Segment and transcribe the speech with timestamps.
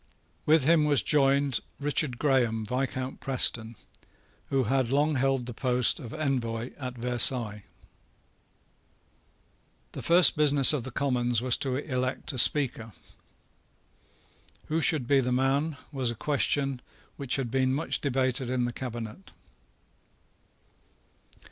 [0.47, 3.75] With him was joined Richard Graham, Viscount Preston,
[4.49, 7.61] who had long held the post of Envoy at Versailles.
[9.91, 12.93] The first business of the Commons was to elect a Speaker.
[14.69, 16.81] Who should be the man, was a question
[17.15, 19.29] which had been much debated in the cabinet.